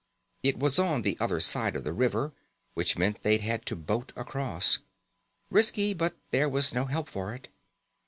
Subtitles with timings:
[0.41, 2.33] It was on the other side of the river,
[2.73, 4.79] which meant they had to boat across.
[5.51, 7.49] Risky, but there was no help for it.